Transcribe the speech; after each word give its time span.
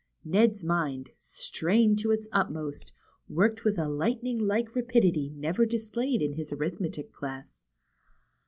"Ned's 0.25 0.63
mind, 0.63 1.11
strained 1.19 1.99
to 1.99 2.09
its 2.09 2.27
utmost, 2.31 2.91
worked 3.29 3.63
with 3.63 3.77
a 3.77 3.87
lightning 3.87 4.39
like 4.39 4.75
rapidity 4.75 5.29
never 5.29 5.63
displayed 5.63 6.23
in 6.23 6.31
the 6.33 6.49
arithmetic 6.51 7.11
class. 7.13 7.63